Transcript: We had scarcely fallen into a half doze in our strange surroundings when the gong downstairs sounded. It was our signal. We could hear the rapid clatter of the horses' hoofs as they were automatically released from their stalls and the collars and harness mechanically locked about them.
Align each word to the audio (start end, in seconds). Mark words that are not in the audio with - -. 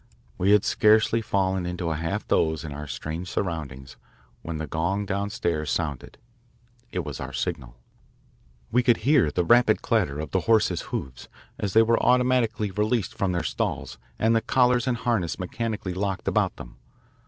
We 0.39 0.49
had 0.53 0.65
scarcely 0.65 1.21
fallen 1.21 1.67
into 1.67 1.91
a 1.91 1.95
half 1.95 2.27
doze 2.27 2.63
in 2.63 2.71
our 2.73 2.87
strange 2.87 3.29
surroundings 3.29 3.97
when 4.41 4.57
the 4.57 4.65
gong 4.65 5.05
downstairs 5.05 5.69
sounded. 5.69 6.17
It 6.91 7.05
was 7.05 7.19
our 7.19 7.31
signal. 7.33 7.75
We 8.71 8.81
could 8.81 9.05
hear 9.05 9.29
the 9.29 9.45
rapid 9.45 9.83
clatter 9.83 10.19
of 10.19 10.31
the 10.31 10.39
horses' 10.49 10.81
hoofs 10.89 11.27
as 11.59 11.73
they 11.73 11.83
were 11.83 12.01
automatically 12.01 12.71
released 12.71 13.13
from 13.13 13.31
their 13.31 13.43
stalls 13.43 13.99
and 14.17 14.35
the 14.35 14.41
collars 14.41 14.87
and 14.87 14.97
harness 14.97 15.37
mechanically 15.37 15.93
locked 15.93 16.27
about 16.27 16.55
them. 16.55 16.77